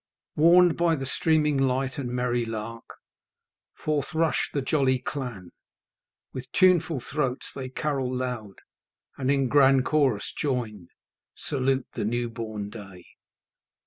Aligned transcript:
"Warn'd 0.35 0.77
by 0.77 0.95
the 0.95 1.05
streaming 1.05 1.59
light 1.59 1.99
and 1.99 2.09
merry 2.09 2.43
lark, 2.43 2.95
Forth 3.75 4.15
rush 4.15 4.49
the 4.51 4.59
jolly 4.63 4.97
clan; 4.97 5.51
with 6.33 6.51
tuneful 6.53 6.99
throats 6.99 7.51
They 7.53 7.69
carol 7.69 8.11
loud, 8.11 8.55
and 9.19 9.29
in 9.29 9.47
grand 9.47 9.85
chorus 9.85 10.33
joined, 10.35 10.89
Salute 11.35 11.85
the 11.93 12.03
new 12.03 12.31
born 12.31 12.71
day. 12.71 13.05